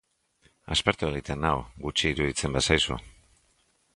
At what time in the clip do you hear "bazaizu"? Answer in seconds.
2.59-3.01